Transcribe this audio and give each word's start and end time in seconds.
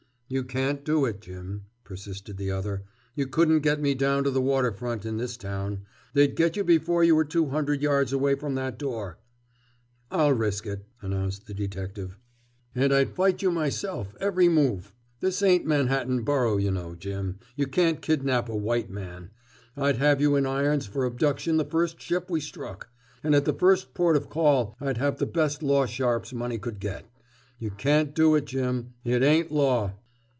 "You 0.33 0.45
can't 0.45 0.85
do 0.85 1.03
it, 1.03 1.19
Jim," 1.19 1.65
persisted 1.83 2.37
the 2.37 2.51
other. 2.51 2.85
"You 3.15 3.27
couldn't 3.27 3.59
get 3.63 3.81
me 3.81 3.93
down 3.93 4.23
to 4.23 4.31
the 4.31 4.39
water 4.39 4.71
front, 4.71 5.05
in 5.05 5.17
this 5.17 5.35
town. 5.35 5.81
They'd 6.13 6.37
get 6.37 6.55
you 6.55 6.63
before 6.63 7.03
you 7.03 7.17
were 7.17 7.25
two 7.25 7.47
hundred 7.49 7.81
yards 7.81 8.13
away 8.13 8.35
from 8.35 8.55
that 8.55 8.79
door." 8.79 9.17
"I'll 10.09 10.31
risk 10.31 10.65
it," 10.65 10.85
announced 11.01 11.47
the 11.47 11.53
detective. 11.53 12.17
"And 12.73 12.93
I'd 12.93 13.13
fight 13.13 13.41
you 13.41 13.51
myself, 13.51 14.15
every 14.21 14.47
move. 14.47 14.93
This 15.19 15.41
ain't 15.43 15.65
Manhattan 15.65 16.23
Borough, 16.23 16.55
you 16.55 16.71
know, 16.71 16.95
Jim; 16.95 17.37
you 17.57 17.67
can't 17.67 18.01
kidnap 18.01 18.47
a 18.47 18.55
white 18.55 18.89
man. 18.89 19.31
I'd 19.75 19.97
have 19.97 20.21
you 20.21 20.37
in 20.37 20.45
irons 20.45 20.85
for 20.85 21.03
abduction 21.03 21.57
the 21.57 21.65
first 21.65 21.99
ship 21.99 22.29
we 22.29 22.39
struck. 22.39 22.87
And 23.21 23.35
at 23.35 23.43
the 23.43 23.53
first 23.53 23.93
port 23.93 24.15
of 24.15 24.29
call 24.29 24.77
I'd 24.79 24.95
have 24.95 25.17
the 25.17 25.25
best 25.25 25.61
law 25.61 25.85
sharps 25.85 26.31
money 26.31 26.57
could 26.57 26.79
get. 26.79 27.03
You 27.59 27.71
can't 27.71 28.15
do 28.15 28.35
it, 28.35 28.45
Jim. 28.45 28.93
It 29.03 29.23
ain't 29.23 29.51
law!" 29.51 29.95